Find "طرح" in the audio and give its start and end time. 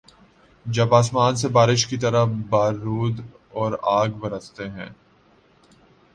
1.97-2.25